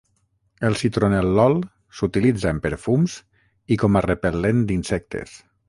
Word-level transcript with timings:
El 0.69 0.77
citronel·lol 0.79 1.57
s'utilitza 1.99 2.53
en 2.55 2.63
perfums 2.65 3.19
i 3.77 3.81
com 3.85 4.01
a 4.01 4.05
repel·lent 4.09 4.67
d'insectes. 4.73 5.41